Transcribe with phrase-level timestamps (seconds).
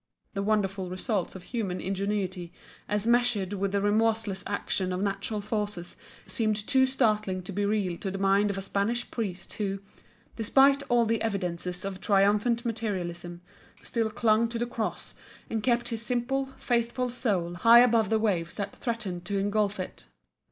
[0.33, 2.51] The wonderful result of human ingenuity
[2.89, 7.99] as measured with the remorseless action of natural forces seemed too startling to be real
[7.99, 9.79] to the mind of a Spanish priest who,
[10.35, 13.41] despite all the evidences of triumphant materialism,
[13.83, 15.13] still clung to the Cross
[15.51, 20.05] and kept his simple, faithful soul high above the waves that threatened to engulf it.